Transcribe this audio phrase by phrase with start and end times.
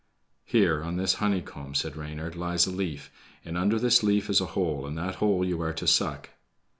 [0.45, 3.11] "Here, on this honeycomb," said Reynard, "lies a leaf,
[3.45, 6.31] and under this leaf is a hole, and that hole you are to suck."